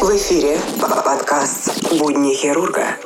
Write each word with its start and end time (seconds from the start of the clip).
В 0.00 0.16
эфире 0.16 0.58
подкаст 0.80 1.92
«Будни 1.98 2.32
хирурга». 2.34 2.96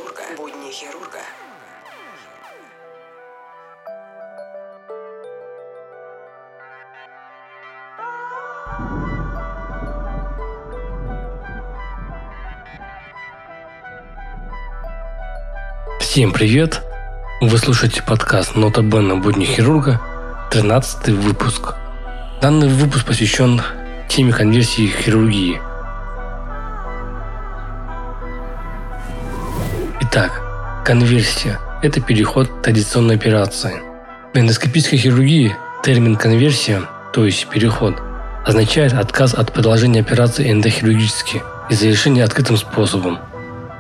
Всем 15.99 16.33
привет! 16.33 16.81
Вы 17.41 17.59
слушаете 17.59 18.05
подкаст 18.05 18.55
«Нота 18.55 18.83
Бена 18.83 19.17
Будни 19.17 19.45
Хирурга», 19.45 20.01
13 20.53 21.09
выпуск– 21.09 21.75
Данный 22.41 22.69
выпуск 22.69 23.05
посвящен 23.05 23.61
теме 24.09 24.33
конверсии 24.33 24.87
хирургии. 24.87 25.61
Итак, 30.01 30.41
конверсия– 30.83 31.61
это 31.83 32.01
переход 32.01 32.63
традиционной 32.63 33.17
операции. 33.17 33.83
В 34.33 34.39
эндоскопической 34.39 34.99
хирургии 34.99 35.55
термин 35.85 36.17
«конверсия», 36.17 36.81
то 37.13 37.27
есть 37.27 37.47
переход, 37.49 37.97
означает 38.47 38.95
отказ 38.95 39.35
от 39.35 39.53
продолжения 39.53 40.01
операции 40.01 40.51
эндохирургически 40.51 41.43
и 41.69 41.75
завершения 41.75 42.25
открытым 42.25 42.57
способом. 42.57 43.19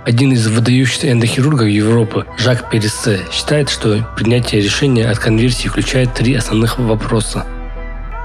Один 0.04 0.32
из 0.32 0.46
выдающихся 0.48 1.10
эндохирургов 1.10 1.66
Европы, 1.66 2.26
Жак 2.36 2.68
Перессе, 2.68 3.20
считает, 3.32 3.70
что 3.70 4.06
принятие 4.16 4.60
решения 4.60 5.08
от 5.08 5.18
конверсии 5.18 5.68
включает 5.68 6.12
три 6.12 6.34
основных 6.34 6.78
вопроса. 6.78 7.46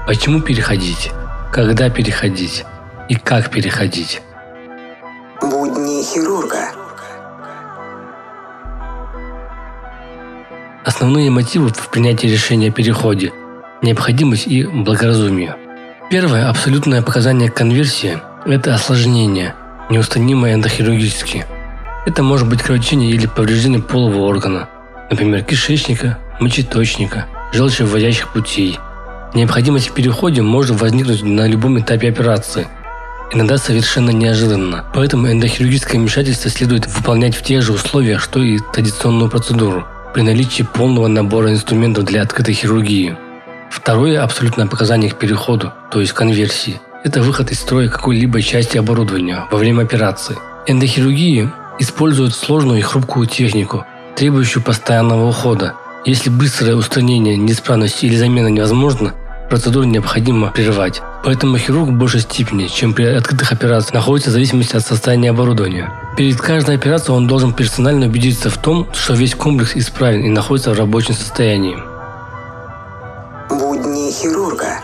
Почему 0.06 0.40
переходить? 0.40 1.10
Когда 1.52 1.90
переходить? 1.90 2.64
И 3.08 3.16
как 3.16 3.50
переходить? 3.50 4.22
Будни 5.40 6.00
хирурга. 6.04 6.70
Основные 10.84 11.30
мотивы 11.30 11.70
в 11.70 11.90
принятии 11.90 12.28
решения 12.28 12.68
о 12.68 12.72
переходе– 12.72 13.32
необходимость 13.82 14.46
и 14.46 14.64
благоразумие. 14.64 15.56
Первое 16.08 16.48
абсолютное 16.48 17.02
показание 17.02 17.50
конверсии– 17.50 18.20
это 18.46 18.76
осложнение, 18.76 19.56
неустранимое 19.90 20.54
эндохирургически. 20.54 21.46
Это 22.06 22.22
может 22.22 22.48
быть 22.48 22.62
кровотечение 22.62 23.10
или 23.10 23.26
повреждение 23.26 23.82
полового 23.82 24.28
органа, 24.28 24.68
например, 25.10 25.42
кишечника, 25.42 26.18
мочеточника, 26.38 27.26
желчевыводящих 27.52 28.32
путей. 28.32 28.78
Необходимость 29.34 29.88
в 29.88 29.94
переходе 29.94 30.42
может 30.42 30.80
возникнуть 30.80 31.22
на 31.22 31.46
любом 31.46 31.78
этапе 31.78 32.08
операции, 32.08 32.66
иногда 33.32 33.58
совершенно 33.58 34.10
неожиданно. 34.10 34.84
Поэтому 34.94 35.30
эндохирургическое 35.30 36.00
вмешательство 36.00 36.50
следует 36.50 36.86
выполнять 36.86 37.36
в 37.36 37.42
тех 37.42 37.62
же 37.62 37.72
условиях, 37.72 38.20
что 38.20 38.42
и 38.42 38.58
традиционную 38.72 39.30
процедуру– 39.30 39.86
при 40.16 40.22
наличии 40.22 40.62
полного 40.62 41.08
набора 41.08 41.50
инструментов 41.50 42.04
для 42.04 42.22
открытой 42.22 42.54
хирургии. 42.54 43.18
Второе 43.70 44.22
абсолютное 44.22 44.66
показание 44.66 45.10
к 45.10 45.18
переходу, 45.18 45.74
то 45.90 46.00
есть 46.00 46.14
конверсии, 46.14 46.80
это 47.04 47.20
выход 47.20 47.50
из 47.50 47.60
строя 47.60 47.90
какой-либо 47.90 48.40
части 48.40 48.78
оборудования 48.78 49.44
во 49.50 49.58
время 49.58 49.82
операции. 49.82 50.38
Эндохирургии 50.66 51.50
используют 51.78 52.34
сложную 52.34 52.78
и 52.78 52.82
хрупкую 52.82 53.26
технику, 53.26 53.84
требующую 54.16 54.62
постоянного 54.62 55.28
ухода. 55.28 55.74
Если 56.06 56.30
быстрое 56.30 56.76
устранение 56.76 57.36
неисправности 57.36 58.06
или 58.06 58.14
замена 58.14 58.46
невозможно, 58.46 59.12
процедуру 59.50 59.86
необходимо 59.86 60.52
прерывать. 60.52 61.02
Поэтому 61.24 61.58
хирург 61.58 61.88
в 61.88 61.98
большей 61.98 62.20
степени, 62.20 62.68
чем 62.68 62.94
при 62.94 63.06
открытых 63.06 63.50
операциях, 63.50 63.94
находится 63.94 64.30
в 64.30 64.34
зависимости 64.34 64.76
от 64.76 64.86
состояния 64.86 65.30
оборудования. 65.30 65.92
Перед 66.16 66.40
каждой 66.40 66.76
операцией 66.76 67.16
он 67.16 67.26
должен 67.26 67.52
персонально 67.52 68.06
убедиться 68.06 68.50
в 68.50 68.56
том, 68.56 68.86
что 68.92 69.14
весь 69.14 69.34
комплекс 69.34 69.72
исправен 69.74 70.22
и 70.22 70.28
находится 70.28 70.70
в 70.70 70.78
рабочем 70.78 71.14
состоянии. 71.14 71.76
Будни 73.50 74.12
хирурга. 74.12 74.78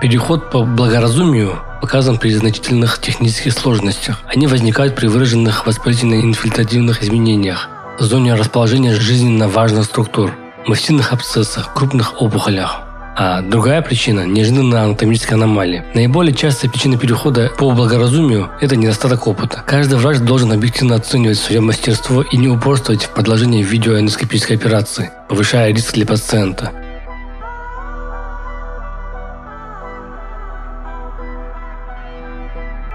Переход 0.00 0.50
по 0.50 0.64
благоразумию 0.64 1.60
показан 1.80 2.18
при 2.18 2.34
значительных 2.34 3.00
технических 3.00 3.52
сложностях. 3.52 4.18
Они 4.26 4.48
возникают 4.48 4.96
при 4.96 5.06
выраженных 5.06 5.64
воспалительно-инфильтративных 5.64 7.04
изменениях 7.04 7.68
в 8.02 8.04
зоне 8.04 8.34
расположения 8.34 8.96
жизненно 8.96 9.46
важных 9.46 9.84
структур, 9.84 10.32
мастинных 10.66 11.12
абсцессах, 11.12 11.72
крупных 11.72 12.20
опухолях. 12.20 12.80
А 13.16 13.42
другая 13.42 13.80
причина– 13.80 14.26
неожиданная 14.26 14.82
анатомическая 14.82 15.36
аномалия. 15.38 15.86
Наиболее 15.94 16.34
частая 16.34 16.68
причина 16.68 16.98
перехода 16.98 17.52
по 17.56 17.70
благоразумию– 17.70 18.50
это 18.60 18.74
недостаток 18.74 19.28
опыта. 19.28 19.62
Каждый 19.64 19.98
врач 19.98 20.18
должен 20.18 20.50
объективно 20.50 20.96
оценивать 20.96 21.38
свое 21.38 21.60
мастерство 21.60 22.22
и 22.22 22.36
не 22.36 22.48
упорствовать 22.48 23.04
в 23.04 23.10
продолжении 23.10 23.62
видеоэндоскопической 23.62 24.56
операции, 24.56 25.12
повышая 25.28 25.72
риск 25.72 25.94
для 25.94 26.04
пациента. 26.04 26.72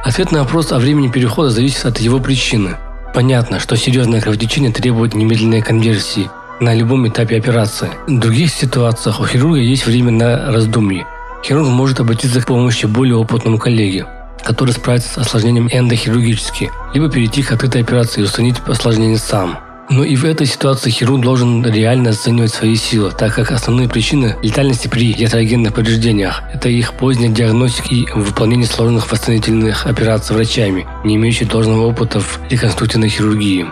Ответ 0.03 0.33
на 0.33 0.39
вопрос 0.39 0.73
о 0.73 0.79
времени 0.79 1.07
перехода 1.07 1.49
зависит 1.49 1.85
от 1.85 1.99
его 1.99 2.19
причины. 2.19 2.75
Понятно, 3.17 3.59
что 3.59 3.75
серьезное 3.75 4.21
кровотечение 4.21 4.71
требует 4.71 5.15
немедленной 5.15 5.63
конверсии, 5.63 6.29
на 6.59 6.75
любом 6.75 7.07
этапе 7.07 7.37
операции. 7.37 7.89
В 8.05 8.19
других 8.19 8.51
ситуациях 8.51 9.19
у 9.19 9.25
хирурга 9.25 9.57
есть 9.57 9.87
время 9.87 10.11
на 10.11 10.51
раздумье. 10.51 11.07
Хирург 11.43 11.67
может 11.67 11.99
обратиться 11.99 12.41
к 12.41 12.45
помощи 12.45 12.85
более 12.85 13.15
опытному 13.15 13.57
коллеге, 13.57 14.05
который 14.43 14.69
справится 14.69 15.09
с 15.09 15.17
осложнением 15.17 15.67
эндохирургически, 15.67 16.69
либо 16.93 17.09
перейти 17.09 17.41
к 17.41 17.51
открытой 17.51 17.81
операции 17.81 18.21
и 18.21 18.23
устранить 18.23 18.57
осложнение 18.67 19.17
сам. 19.17 19.57
Но 19.89 20.03
и 20.03 20.17
в 20.17 20.25
этой 20.25 20.45
ситуации 20.45 20.89
хирург 20.89 21.21
должен 21.21 21.65
реально 21.65 22.09
оценивать 22.09 22.53
свои 22.53 22.75
силы, 22.75 23.11
так 23.11 23.33
как 23.33 23.51
основные 23.51 23.87
причины 23.87 24.35
летальности 24.43 24.89
при 24.89 25.13
ятрогенных 25.13 25.73
повреждениях– 25.73 26.41
это 26.53 26.67
их 26.67 26.93
поздняя 26.93 27.31
диагностика 27.31 27.87
и 27.95 28.05
выполнение 28.13 28.67
сложных 28.67 29.09
восстановительных 29.09 29.85
операций 29.85 30.35
врачами, 30.35 30.85
не 31.05 31.15
имеющими 31.15 31.47
должного 31.47 31.85
опыта 31.85 32.19
в 32.19 32.39
реконструктивной 32.49 33.09
хирургии. 33.09 33.67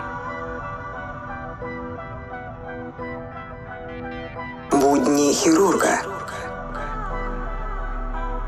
хирурга. 5.36 6.00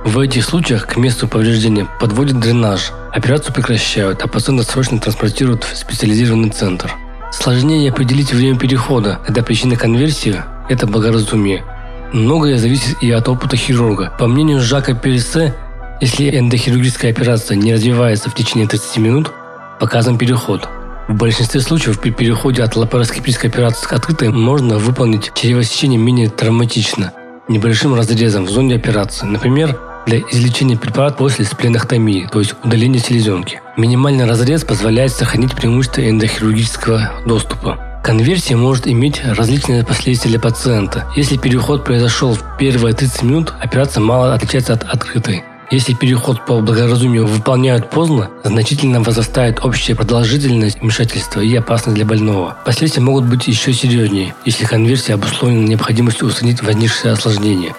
В 0.05 0.19
этих 0.19 0.45
случаях 0.45 0.87
к 0.87 0.97
месту 0.97 1.29
повреждения 1.29 1.87
подводят 2.00 2.41
дренаж, 2.41 2.93
операцию 3.12 3.53
прекращают, 3.53 4.23
а 4.23 4.27
пациента 4.27 4.65
срочно 4.65 4.99
транспортируют 4.99 5.65
в 5.65 5.77
специализированный 5.77 6.50
центр. 6.50 6.97
Сложнее 7.31 7.91
определить 7.91 8.33
время 8.33 8.59
перехода, 8.59 9.21
когда 9.25 9.43
причина 9.43 9.77
конверсии– 9.77 10.43
это 10.69 10.87
благоразумие. 10.87 11.65
Многое 12.12 12.59
зависит 12.59 13.03
и 13.03 13.11
от 13.11 13.28
опыта 13.28 13.56
хирурга. 13.56 14.12
По 14.19 14.27
мнению 14.27 14.61
Жака 14.61 14.94
Пересе, 14.94 15.55
если 16.00 16.37
эндохирургическая 16.38 17.11
операция 17.11 17.56
не 17.56 17.75
развивается 17.75 18.31
в 18.31 18.34
течение 18.34 18.67
30 18.67 18.97
минут, 18.99 19.33
показан 19.78 20.17
переход– 20.19 20.69
в 21.09 21.15
большинстве 21.15 21.62
случаев 21.62 21.99
при 22.00 22.11
переходе 22.11 22.62
от 22.62 22.77
лапароскопической 22.77 23.49
операции 23.49 23.87
к 23.87 23.93
открытой 23.94 24.28
можно 24.28 24.77
выполнить 24.77 25.33
чревосечение 25.33 25.99
менее 25.99 26.28
травматично, 26.28 27.15
небольшим 27.49 27.94
разрезом 27.94 28.44
в 28.44 28.50
зоне 28.50 28.75
операции, 28.75 29.25
например, 29.25 29.78
для 30.08 30.20
излечения 30.20 30.76
препарат 30.76 31.19
после 31.19 31.44
спленэктомии, 31.44 32.28
то 32.32 32.38
есть 32.38 32.55
удаления 32.64 32.99
селезенки. 32.99 33.60
Минимальный 33.76 34.25
разрез 34.25 34.64
позволяет 34.64 35.12
сохранить 35.12 35.55
преимущество 35.55 36.08
эндохирургического 36.08 37.10
доступа. 37.26 37.78
Конверсия 38.02 38.56
может 38.56 38.88
иметь 38.88 39.20
различные 39.22 39.84
последствия 39.84 40.31
для 40.31 40.40
пациента. 40.40 41.06
Если 41.14 41.37
переход 41.37 41.84
произошел 41.84 42.32
в 42.34 42.43
первые 42.58 42.94
30 42.94 43.22
минут, 43.22 43.52
операция 43.60 44.00
мало 44.00 44.32
отличается 44.32 44.72
от 44.72 44.84
открытой. 44.84 45.44
Если 45.70 45.93
переход 45.93 46.46
по 46.46 46.58
благоразумию 46.62 47.26
выполняют 47.26 47.90
поздно, 47.90 48.31
значительно 48.43 49.02
возрастает 49.02 49.62
общая 49.62 49.94
продолжительность 49.94 50.81
вмешательства 50.81 51.40
и 51.40 51.54
опасность 51.54 51.96
для 51.96 52.06
больного. 52.06 52.56
Последствия 52.64 53.02
могут 53.02 53.26
быть 53.26 53.46
еще 53.46 53.75
серьезнее, 53.75 54.34
если 54.46 54.64
конверсия 54.64 55.12
обусловлена 55.12 55.66
необходимостью 55.66 56.28
устранить 56.28 56.62
возникшие 56.62 57.12
осложнения. 57.12 57.75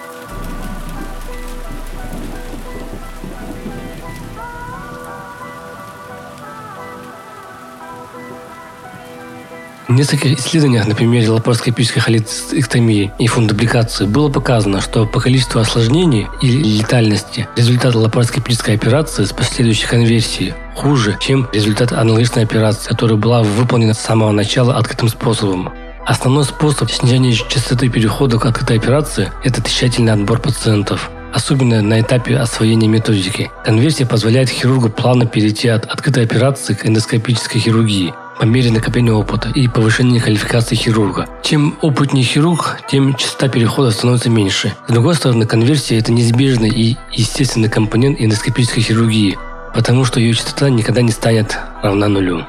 Нескольких 10.00 10.38
исследованиях 10.38 10.88
на 10.88 10.94
примере 10.94 11.28
лапароскопической 11.28 12.00
холецистектомии 12.00 13.12
и 13.18 13.26
фундабликации 13.26 14.06
было 14.06 14.30
показано, 14.30 14.80
что 14.80 15.04
по 15.04 15.20
количеству 15.20 15.60
осложнений 15.60 16.26
или 16.40 16.78
летальности 16.78 17.46
результат 17.54 17.94
лапароскопической 17.94 18.74
операции 18.74 19.24
с 19.24 19.32
последующей 19.32 19.86
конверсией 19.86 20.54
хуже, 20.74 21.18
чем 21.20 21.48
результат 21.52 21.92
аналогичной 21.92 22.44
операции, 22.44 22.88
которая 22.88 23.18
была 23.18 23.42
выполнена 23.42 23.92
с 23.92 24.00
самого 24.00 24.32
начала 24.32 24.76
открытым 24.76 25.08
способом. 25.08 25.70
Основной 26.06 26.44
способ 26.44 26.90
снижения 26.90 27.34
частоты 27.34 27.90
перехода 27.90 28.38
к 28.38 28.46
открытой 28.46 28.78
операции– 28.78 29.30
это 29.44 29.62
тщательный 29.62 30.14
отбор 30.14 30.40
пациентов. 30.40 31.10
особенно 31.32 31.80
на 31.80 32.00
этапе 32.00 32.36
освоения 32.36 32.88
методики. 32.88 33.52
Конверсия 33.64 34.04
позволяет 34.04 34.48
хирургу 34.48 34.88
плавно 34.88 35.26
перейти 35.26 35.68
от 35.68 35.84
открытой 35.84 36.24
операции 36.24 36.74
к 36.74 36.84
эндоскопической 36.84 37.60
хирургии 37.60 38.12
по 38.40 38.46
мере 38.46 38.70
накопления 38.70 39.12
опыта 39.12 39.50
и 39.50 39.68
повышения 39.68 40.18
квалификации 40.18 40.74
хирурга. 40.74 41.28
Чем 41.42 41.76
опытнее 41.82 42.24
хирург, 42.24 42.80
тем 42.88 43.14
частота 43.14 43.48
перехода 43.48 43.90
становится 43.90 44.30
меньше. 44.30 44.74
С 44.88 44.92
другой 44.92 45.14
стороны, 45.14 45.44
конверсия– 45.46 45.98
это 45.98 46.10
неизбежный 46.10 46.70
и 46.70 46.96
естественный 47.12 47.68
компонент 47.68 48.18
эндоскопической 48.18 48.82
хирургии, 48.82 49.38
потому 49.74 50.06
что 50.06 50.20
ее 50.20 50.32
частота 50.32 50.70
никогда 50.70 51.02
не 51.02 51.12
станет 51.12 51.58
равна 51.82 52.08
нулю. 52.08 52.46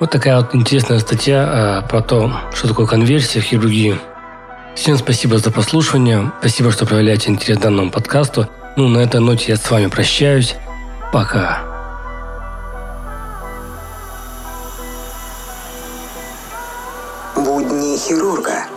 Вот 0.00 0.10
такая 0.10 0.40
вот 0.40 0.54
интересная 0.54 1.00
статья 1.00 1.82
э, 1.84 1.88
про 1.88 2.00
то, 2.00 2.32
что 2.54 2.66
такое 2.66 2.86
конверсия 2.86 3.40
в 3.40 3.44
хирургии. 3.44 3.98
Всем 4.74 4.96
спасибо 4.96 5.36
за 5.36 5.50
прослушивание. 5.50 6.32
Спасибо, 6.40 6.72
что 6.72 6.86
проявляете 6.86 7.30
интерес 7.30 7.58
к 7.58 7.60
данному 7.60 7.90
подкасту. 7.90 8.48
Ну, 8.74 8.88
на 8.88 8.98
этой 8.98 9.20
ноте 9.20 9.52
я 9.52 9.56
с 9.56 9.70
вами 9.70 9.86
прощаюсь. 9.88 10.56
Пока. 11.12 11.60
Будни 17.36 17.98
хирурга. 17.98 18.71